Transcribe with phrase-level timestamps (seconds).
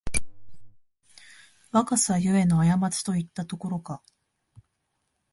[1.71, 4.01] 若さゆえのあやまちといったところか